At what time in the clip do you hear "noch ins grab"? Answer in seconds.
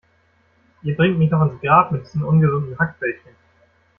1.29-1.91